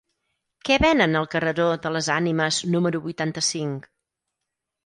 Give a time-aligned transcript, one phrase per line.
[0.69, 3.89] Què venen al carreró de les Ànimes número vuitanta-cinc?